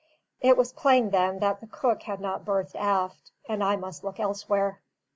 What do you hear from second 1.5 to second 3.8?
the cook had not berthed aft, and I